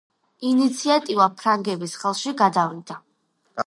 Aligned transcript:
ინიციატივა 0.51 1.29
ფრანგების 1.43 1.97
ხელში 2.01 2.37
გადავიდა. 2.45 3.01